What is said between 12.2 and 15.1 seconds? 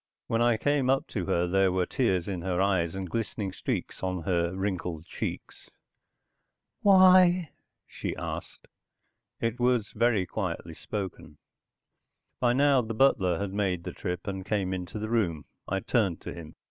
By now the butler had made the trip, and came into the